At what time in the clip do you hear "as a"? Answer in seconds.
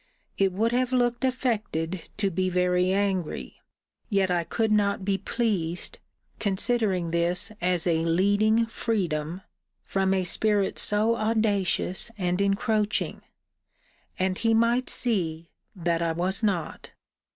7.61-8.03